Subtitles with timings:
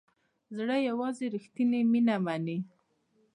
[0.57, 2.57] زړه یوازې ریښتیني مینه مني.